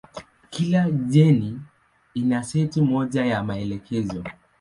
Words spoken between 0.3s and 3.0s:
Kila jeni ina seti